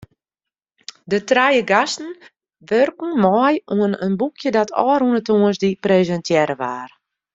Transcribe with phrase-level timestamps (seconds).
[1.13, 2.09] De trije gasten
[2.69, 6.93] wurken mei oan in boekje dat ôfrûne tongersdei presintearre waard.